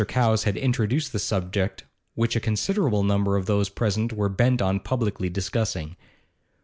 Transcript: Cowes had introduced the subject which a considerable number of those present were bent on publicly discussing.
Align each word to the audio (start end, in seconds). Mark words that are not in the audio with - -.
Cowes 0.07 0.45
had 0.45 0.57
introduced 0.57 1.13
the 1.13 1.19
subject 1.19 1.83
which 2.15 2.35
a 2.35 2.39
considerable 2.39 3.03
number 3.03 3.35
of 3.37 3.45
those 3.45 3.69
present 3.69 4.11
were 4.11 4.29
bent 4.29 4.59
on 4.59 4.79
publicly 4.79 5.29
discussing. 5.29 5.95